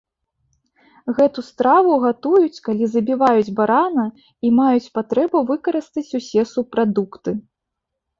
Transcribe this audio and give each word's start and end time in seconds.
Гэту 1.17 1.41
страву 1.49 1.91
гатуюць, 2.05 2.63
калі 2.67 2.87
забіваюць 2.93 3.53
барана 3.59 4.05
і 4.49 4.51
маюць 4.61 4.91
патрэбу 4.99 5.37
выкарыстаць 5.51 6.07
усе 6.21 6.41
субпрадукты. 6.55 7.31